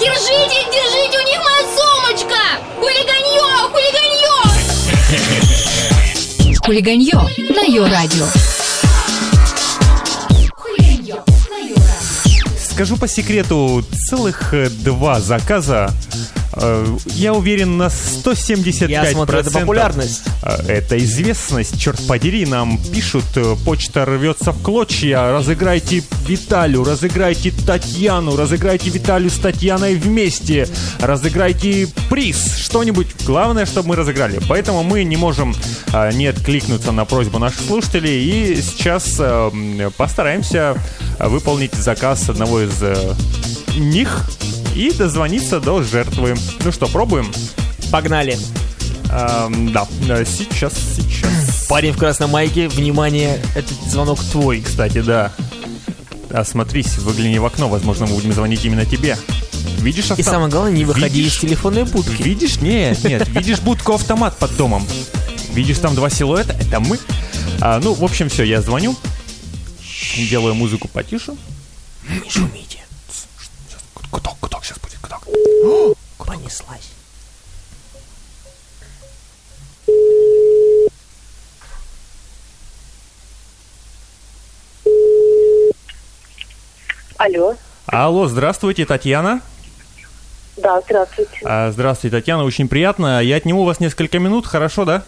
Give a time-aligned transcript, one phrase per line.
[0.00, 2.40] Держите, держите, у них моя сумочка!
[2.78, 4.34] Хулиганье, хулиганье!
[6.64, 7.20] Хулиганье
[7.54, 8.26] на Йо-Радио.
[12.74, 15.90] Скажу по секрету, целых э, два заказа
[17.06, 18.88] я уверен на 175%.
[18.90, 20.22] Я смотрю, это популярность.
[20.42, 27.52] Э, Это известность, черт подери, нам пишут, э, почта рвется в клочья, разыграйте Виталю, разыграйте
[27.66, 30.68] Татьяну, разыграйте Виталю с Татьяной вместе,
[31.00, 33.08] разыграйте приз, что-нибудь.
[33.26, 34.40] Главное, чтобы мы разыграли.
[34.48, 35.54] Поэтому мы не можем
[35.92, 40.76] э, не откликнуться на просьбу наших слушателей и сейчас э, постараемся
[41.18, 43.14] выполнить заказ одного из э,
[43.76, 44.24] них
[44.74, 46.34] и дозвониться до жертвы.
[46.64, 47.30] Ну что, пробуем?
[47.90, 48.38] Погнали.
[49.10, 51.66] Эм, да, Э, сейчас, сейчас.
[51.68, 54.60] Парень в красной майке, внимание, этот звонок твой.
[54.60, 55.32] Кстати, да.
[56.30, 59.16] Осмотрись, выгляни в окно, возможно, мы будем звонить именно тебе.
[59.78, 60.24] Видишь И автомат?
[60.26, 61.34] самое главное, не выходи Видишь?
[61.34, 62.22] из телефонной будки.
[62.22, 62.60] Видишь?
[62.60, 63.28] Нет, нет.
[63.34, 64.84] Видишь будку-автомат под домом?
[65.52, 66.54] Видишь там два силуэта?
[66.54, 66.98] Это мы.
[67.60, 68.96] А, ну, в общем, все, я звоню.
[70.16, 71.32] Делаю музыку потише.
[72.08, 72.78] Не шумите.
[74.10, 74.98] Гудок, гудок сейчас будет,
[75.64, 75.96] гудок.
[76.18, 76.90] Понеслась.
[87.16, 87.54] Алло.
[87.86, 89.40] Алло, здравствуйте, Татьяна.
[90.56, 91.30] Да, здравствуйте.
[91.44, 93.20] А, Здравствуйте, Татьяна, очень приятно.
[93.22, 95.02] Я отниму у вас несколько минут, хорошо, да?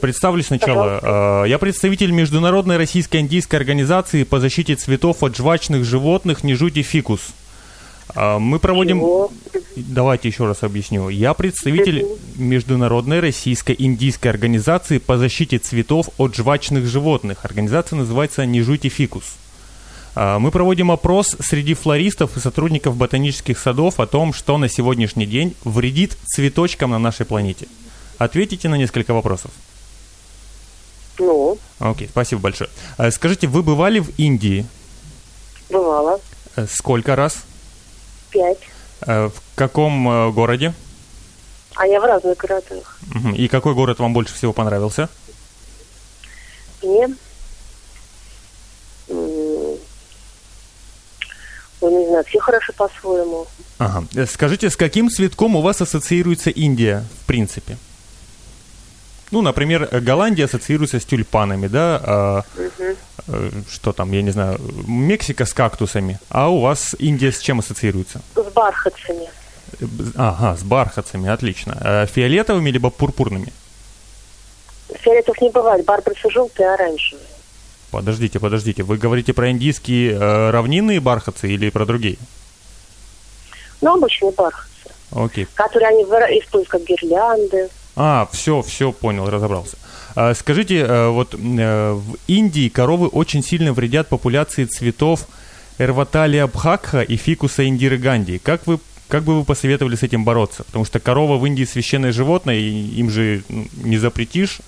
[0.00, 1.00] Представлюсь сначала.
[1.02, 7.20] А, Я представитель Международной российско-индийской организации по защите цветов от жвачных животных «Не фикус».
[8.14, 8.98] А, Мы проводим...
[8.98, 9.32] Чего?
[9.76, 11.08] Давайте еще раз объясню.
[11.08, 17.44] Я представитель Международной российско-индийской организации по защите цветов от жвачных животных.
[17.44, 19.24] Организация называется «Не фикус».
[20.14, 25.26] А, Мы проводим опрос среди флористов и сотрудников ботанических садов о том, что на сегодняшний
[25.26, 27.66] день вредит цветочкам на нашей планете.
[28.18, 29.50] Ответите на несколько вопросов.
[31.18, 32.70] Ну, Окей, спасибо большое.
[32.96, 34.66] А, Скажите, вы бывали в Индии?
[35.70, 36.20] бывало.
[36.54, 37.38] Э, Сколько раз?
[38.30, 38.58] Пять.
[39.02, 40.72] Э, В каком э, городе?
[41.76, 42.98] А я в разных городах.
[43.36, 45.08] И какой город вам больше всего понравился?
[46.82, 47.08] Мне...
[51.80, 53.46] Ну, не знаю, все хорошо по-своему.
[53.78, 54.04] Ага.
[54.14, 57.76] Э, Скажите, с каким цветком у вас ассоциируется Индия, в принципе?
[59.30, 62.44] Ну, например, Голландия ассоциируется с тюльпанами, да?
[62.56, 62.94] э,
[63.70, 66.18] что там, я не знаю, Мексика с кактусами.
[66.28, 68.20] А у вас Индия с чем ассоциируется?
[68.34, 69.28] С бархатцами.
[69.80, 69.86] Э,
[70.16, 71.78] Ага, с бархатцами, отлично.
[71.80, 73.52] Э, Фиолетовыми либо пурпурными?
[75.00, 77.24] Фиолетов не бывает, барбарисы желтые, оранжевые.
[77.90, 78.82] Подождите, подождите.
[78.82, 82.18] Вы говорите про индийские э, равнинные бархатцы или про другие?
[83.80, 85.46] Ну, обычные бархатцы, Окей.
[85.54, 87.68] которые они используют как гирлянды.
[87.96, 89.76] А, все, все, понял, разобрался.
[90.16, 95.26] А, Скажите, э, вот э, в Индии коровы очень сильно вредят популяции цветов
[95.78, 98.38] Эрваталия бхакха и фикуса индиры ганди.
[98.38, 98.78] Как вы
[99.08, 100.64] как бы вы посоветовали с этим бороться?
[100.64, 104.60] Потому что корова в Индии священное животное, и им же ну, не запретишь.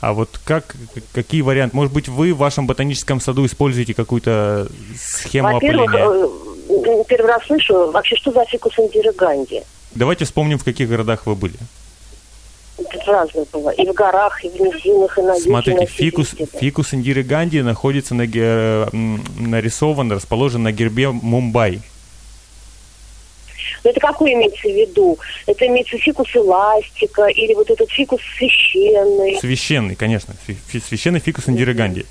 [0.00, 0.76] А вот как,
[1.12, 1.76] какие варианты?
[1.76, 4.68] Может быть, вы в вашем ботаническом саду используете какую-то
[4.98, 7.00] схему Во-первых, опыления?
[7.00, 9.62] э, первый раз слышу, вообще, что за фикус Индиры Ганди?
[9.94, 11.54] Давайте вспомним, в каких городах вы были.
[13.06, 13.70] Разное было.
[13.70, 18.26] И в горах, и в низинах, и на Смотрите, фикус, фикус Индиры Ганди находится на,
[18.26, 21.80] ге- м, нарисован, расположен на гербе Мумбай.
[23.84, 25.18] Но это какой имеется в виду?
[25.46, 29.38] Это имеется фикус эластика или вот этот фикус священный?
[29.40, 30.34] Священный, конечно,
[30.88, 32.06] священный фикус Индиры Ганди.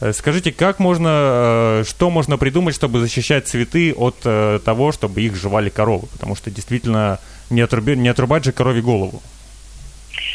[0.00, 5.20] Э, Скажите, как можно, э, что можно придумать, чтобы защищать цветы от э, того, чтобы
[5.20, 6.06] их жевали коровы?
[6.08, 7.18] Потому что действительно
[7.52, 9.22] не, отруби- не отрубать же корове голову.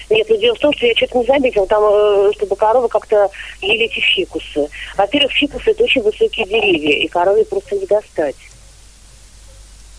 [0.09, 3.29] Нет, но дело в том, что я что-то не заметила, там, э, чтобы коровы как-то
[3.61, 4.69] ели эти фикусы.
[4.95, 8.35] Во-первых, фикусы это очень высокие деревья, и корове просто не достать.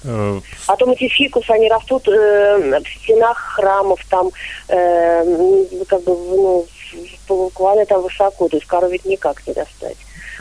[0.05, 4.31] Э, Потом эти фикусы, они растут э, в стенах храмов, там,
[4.69, 6.67] э, как бы, ну,
[7.29, 9.97] буквально там высоко, то есть корове никак не достать.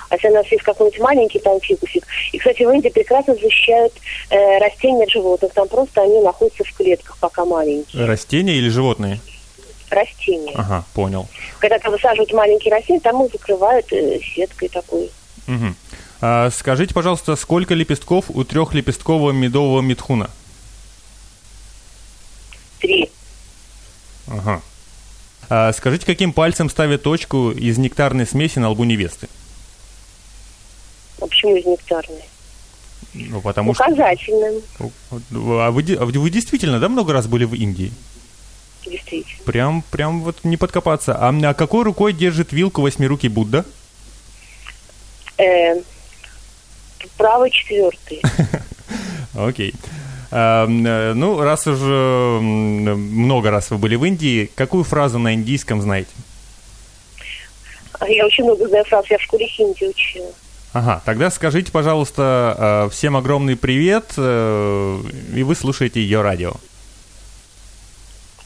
[0.09, 3.93] А если у нас есть какой-нибудь маленький там фикусик, и, кстати, в Индии прекрасно защищают
[4.29, 8.05] э, растения от животных, там просто они находятся в клетках, пока маленькие.
[8.05, 9.19] Растения или животные?
[9.89, 10.53] Растения.
[10.55, 11.27] Ага, понял.
[11.59, 15.11] Когда там высаживают маленькие растения, там их закрывают э, сеткой такой.
[15.47, 15.75] Мгм.
[16.19, 20.29] А скажите, пожалуйста, сколько лепестков у трехлепесткового медового митхуна?
[22.79, 23.09] Три.
[24.27, 24.61] Ага.
[25.49, 29.27] А скажите, каким пальцем ставят точку из нектарной смеси на лбу невесты?
[31.47, 32.23] Почему из нектарной?
[33.13, 33.83] Ну, потому что...
[33.85, 37.91] Указательным, А вы, а вы действительно, да, много раз были в Индии?
[38.85, 39.43] действительно.
[39.45, 41.13] Прям, прям вот не подкопаться.
[41.13, 43.65] А, а какой рукой держит вилку восьмирукий Будда?
[45.37, 45.75] Э,
[47.17, 48.21] правый четвертый.
[49.35, 49.73] Окей.
[50.31, 51.91] А, э, ну, раз уже
[52.39, 56.11] м, много раз вы были в Индии, какую фразу на индийском знаете?
[57.99, 60.31] А Я очень много знаю фраз, я в школе хинди учила.
[60.73, 65.01] Ага, тогда скажите, пожалуйста, э, всем огромный привет, э,
[65.35, 66.53] и вы слушаете ее радио.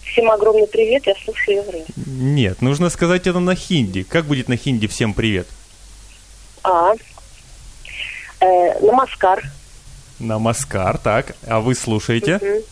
[0.04, 1.88] Всем огромный привет, я слушаю евреев.
[1.96, 4.04] Нет, нужно сказать это на хинди.
[4.04, 5.48] Как будет на хинди всем привет?
[6.64, 6.94] А.
[8.40, 9.44] Э, намаскар.
[10.20, 11.36] Намаскар, так.
[11.48, 12.64] А вы слушаете?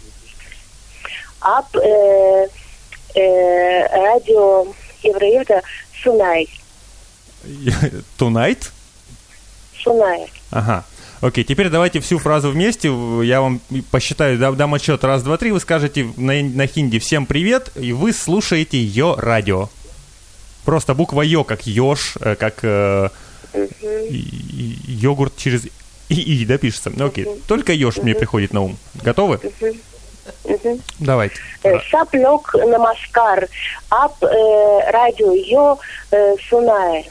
[1.41, 2.47] Ап э,
[3.15, 4.67] э, радио
[5.01, 5.47] евреев
[6.03, 6.47] Сунай.
[8.17, 8.71] Tonight?
[9.81, 10.31] Сунай.
[10.51, 10.85] Ага.
[11.21, 12.89] Окей, теперь давайте всю фразу вместе.
[13.23, 13.59] Я вам
[13.91, 15.03] посчитаю, дам, дам отчет.
[15.03, 15.51] Раз, два, три.
[15.51, 19.69] Вы скажете на, на хинди «Всем привет», и вы слушаете ее радио.
[20.63, 23.09] Просто буква «ё», как «ёж», э, как э,
[24.87, 25.65] йогурт через
[26.07, 26.89] «и», «и», да, пишется?
[26.95, 28.77] Ну, Окей, только «ёж» мне приходит на ум.
[29.03, 29.41] Готовы?
[30.99, 31.35] Давайте.
[31.63, 33.47] Э, Саплек намаскар.
[33.89, 35.79] Ап э, радио Йо
[36.11, 37.09] э, Сунай.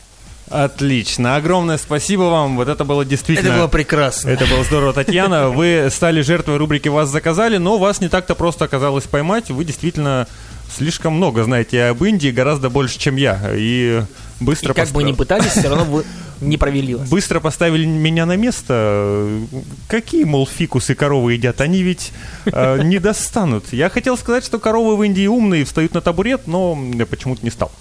[0.50, 1.36] Отлично.
[1.36, 2.56] Огромное спасибо вам.
[2.56, 3.48] Вот это было действительно...
[3.48, 4.30] Это было прекрасно.
[4.30, 5.48] Это было здорово, Татьяна.
[5.50, 9.50] Вы стали жертвой рубрики «Вас заказали», но вас не так-то просто оказалось поймать.
[9.50, 10.26] Вы действительно
[10.74, 13.40] слишком много знаете об Индии, гораздо больше, чем я.
[13.54, 14.02] И
[14.40, 16.04] быстро, И как бы поста- ни пытались, все равно вы
[16.40, 17.08] не провели вас.
[17.08, 19.28] быстро поставили меня на место.
[19.88, 21.60] Какие, мол, фикусы коровы едят?
[21.60, 22.12] Они ведь
[22.46, 23.72] э, не достанут.
[23.72, 27.50] Я хотел сказать, что коровы в Индии умные, встают на табурет, но я почему-то не
[27.50, 27.72] стал.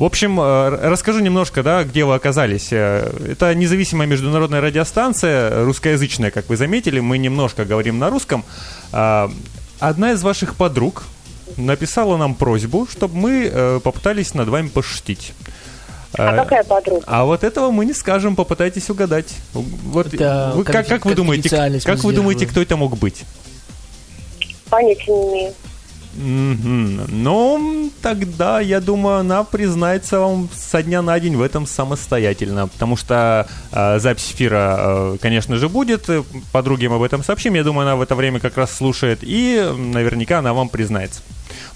[0.00, 2.68] В общем, э, расскажу немножко, да, где вы оказались.
[2.72, 7.00] Э, Это независимая международная радиостанция, русскоязычная, как вы заметили.
[7.00, 8.42] Мы немножко говорим на русском.
[8.92, 9.30] А,
[9.78, 11.02] Одна из ваших подруг
[11.58, 15.34] написала нам просьбу, чтобы мы э, попытались над вами пошутить.
[16.14, 17.04] А Э, какая подруга?
[17.06, 19.34] а вот этого мы не скажем, попытайтесь угадать.
[19.52, 21.50] Вот Это вы, как, как вы думаете,
[21.84, 23.24] как вы думаете, кто это мог быть?
[24.70, 25.52] Понятия не имею.
[26.14, 27.06] Мгм.
[27.08, 32.96] Ну, тогда, я думаю, она признается вам со дня на день в этом самостоятельно, потому
[32.96, 36.08] что э, запись эфира, э, конечно же, будет,
[36.52, 39.72] подруге мы об этом сообщим, я думаю, она в это время как раз слушает, и
[39.76, 41.20] наверняка она вам признается.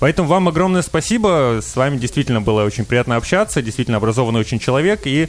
[0.00, 5.02] Поэтому вам огромное спасибо, с вами действительно было очень приятно общаться, действительно образованный очень человек,
[5.04, 5.28] и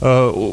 [0.00, 0.52] э,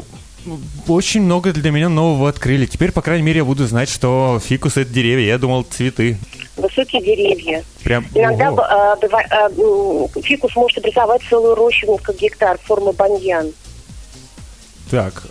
[0.88, 2.66] очень много для меня нового открыли.
[2.66, 5.26] Теперь, по крайней мере, я буду знать, что фикус это деревья.
[5.26, 6.18] Я думал, цветы.
[6.74, 7.64] Высокие деревья.
[7.84, 8.06] Прям.
[8.14, 13.52] Иногда а, быва- а, м, фикус может образовать целую рощу несколько гектар формы баньян.
[14.90, 15.22] Так.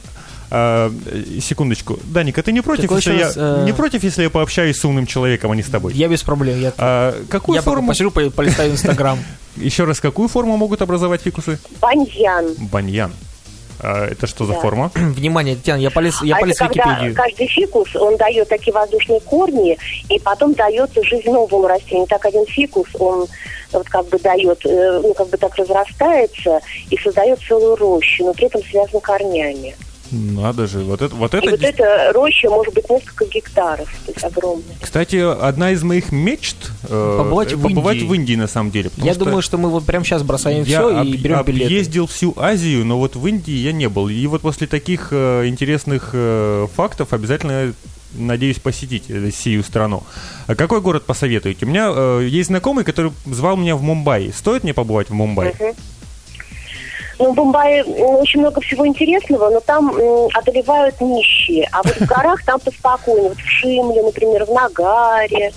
[0.53, 1.97] а, э, секундочку.
[2.03, 5.05] Даник, ты не против, Какой если я э, не против, если я пообщаюсь с умным
[5.05, 5.93] человеком, а не с тобой?
[5.93, 6.59] Я без проблем.
[6.59, 7.87] Я, А, какую я форму?
[7.87, 9.17] посижу, по- полистаю Инстаграм.
[9.55, 11.57] Еще раз, какую форму могут образовать фикусы?
[11.79, 12.53] Баньян.
[12.71, 13.13] Баньян.
[13.83, 14.59] А, это что за Да.
[14.59, 14.91] форма?
[14.95, 17.15] Внимание, Татьяна, я полез, я а полез в это когда Википедию.
[17.15, 19.77] каждый фикус, он дает такие воздушные корни,
[20.09, 22.05] и потом дает жизнь новому растению.
[22.07, 23.27] Так один фикус, он
[23.71, 28.33] вот как бы дает, э, ну как бы так разрастается и создает целую рощу, но
[28.33, 29.75] при этом связан корнями.
[30.13, 31.51] Надо же, вот это, вот И это.
[31.51, 34.75] вот дес- эта роща может быть несколько гектаров, то есть огромная.
[34.81, 36.57] Кстати, одна из моих мечт
[36.91, 38.07] э, Побывать в побывать Индии.
[38.07, 38.91] в Индии на самом деле.
[38.97, 41.65] Я что думаю, что мы вот прямо сейчас бросаем я все и об- берем билеты.
[41.65, 44.09] объездил всю Азию, но вот в Индии я не был.
[44.09, 47.73] И вот после таких э, интересных э, фактов обязательно
[48.13, 50.03] надеюсь посетить сию страну.
[50.47, 51.65] А какой город посоветуете?
[51.65, 54.31] У меня э, есть знакомый, который звал меня в Мумбаи.
[54.35, 55.55] Стоит мне побывать в Мумбаи?
[57.19, 61.69] Ну, в Мумбаи м, очень много всего интересного, но там м, одолевают нищие.
[61.71, 63.29] А вот в горах там поспокойнее.
[63.29, 65.53] Вот в Шимле, например, в Нагаре,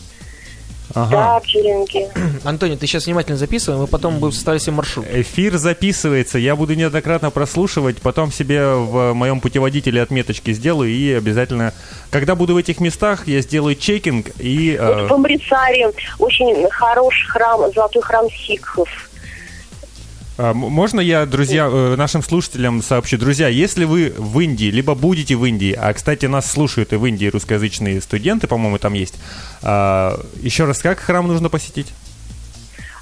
[0.94, 1.10] в Ага.
[1.40, 2.10] Дарджилинге.
[2.44, 5.06] Антоний, ты сейчас внимательно записывай, мы потом будем составлять себе маршрут.
[5.10, 11.72] Эфир записывается, я буду неоднократно прослушивать, потом себе в моем путеводителе отметочки сделаю и обязательно,
[12.10, 14.76] когда буду в этих местах, я сделаю чекинг и...
[14.78, 18.88] э, Вот в Амрицаре очень хороший храм, золотой храм сикхов.
[20.36, 23.18] А, Можно я, друзья, э, нашим слушателям сообщу?
[23.18, 27.04] Друзья, если вы в Индии, либо будете в Индии, а, кстати, нас слушают и в
[27.06, 29.14] Индии русскоязычные студенты, по-моему, там есть.
[29.62, 31.92] А, Еще раз, как храм нужно посетить?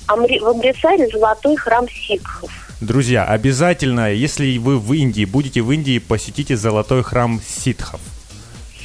[0.08, 2.50] В Амрицаре золотой храм сикхов.
[2.82, 8.00] Друзья, обязательно, если вы в Индии, будете в Индии, посетите золотой храм ситхов.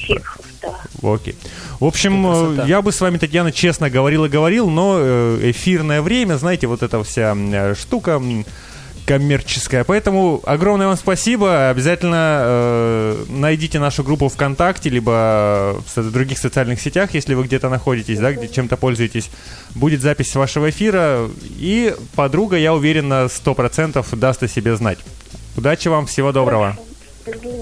[0.08, 1.14] Сикхов, да.
[1.14, 1.36] Окей.
[1.80, 6.02] В общем, э, я бы с вами, Татьяна, честно говорил и говорил, но э, эфирное
[6.02, 8.22] время, знаете, вот эта вся э, штука,
[9.08, 9.86] коммерческая.
[9.86, 11.70] Поэтому огромное вам спасибо.
[11.70, 18.20] Обязательно э, найдите нашу группу ВКонтакте, либо в других социальных сетях, если вы где-то находитесь,
[18.20, 19.30] да, где чем-то пользуетесь.
[19.76, 25.00] Будет запись вашего эфира, и подруга, я уверен, на 100% даст о себе знать.
[25.56, 26.78] Удачи вам, всего доброго.
[27.24, 27.57] Свидания.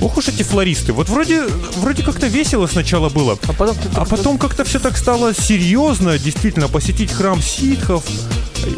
[0.00, 0.92] Ох уж эти флористы.
[0.92, 1.44] Вот вроде,
[1.76, 3.38] вроде как-то весело сначала было.
[3.48, 8.04] А потом А потом как-то все так стало серьезно, действительно, посетить храм ситхов.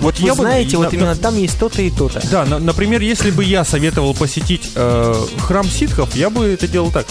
[0.01, 2.21] Вот Вы я бы- знаете, на- вот именно там есть то-то и то-то.
[2.31, 6.91] Да, на- например, если бы я советовал посетить э, храм ситхов, я бы это делал
[6.93, 7.07] так.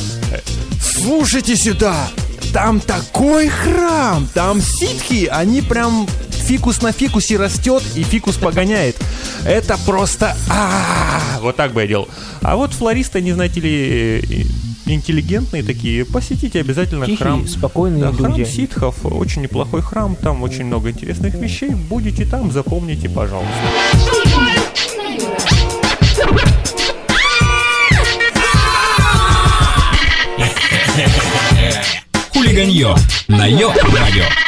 [0.81, 2.07] Слушайте сюда!
[2.53, 4.27] Там такой храм!
[4.33, 6.07] Там ситхи, они прям
[6.47, 8.95] фикус на фикусе растет и фикус погоняет.
[9.45, 10.35] Это просто...
[10.49, 12.07] а Вот так бы я делал.
[12.41, 14.43] А вот флористы, они, знаете ли, э,
[14.91, 16.05] интеллигентные такие.
[16.05, 17.47] Посетите обязательно Тихие, храм.
[17.47, 18.49] спокойные Да, храм люди.
[18.49, 21.71] ситхов, очень неплохой храм, там очень много интересных вещей.
[21.71, 23.51] Будете там, запомните, пожалуйста.
[32.33, 32.95] Хулиганье
[33.27, 34.46] на Йо-Радио.